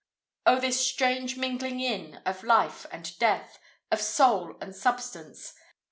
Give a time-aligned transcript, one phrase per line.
[0.47, 3.59] O, this strange mingling in of Life and Death,
[3.91, 5.53] Of Soul and Substance!